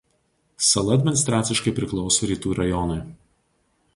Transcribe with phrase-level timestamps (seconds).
[0.67, 2.99] Sala administraciškai priklauso Rytų rajonui.